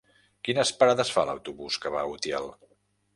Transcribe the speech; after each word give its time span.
Quines 0.47 0.69
parades 0.79 1.11
fa 1.17 1.25
l'autobús 1.31 1.77
que 1.83 1.91
va 1.97 2.01
a 2.05 2.09
Utiel? 2.15 2.49